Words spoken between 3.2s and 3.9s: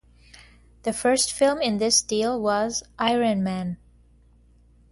Man".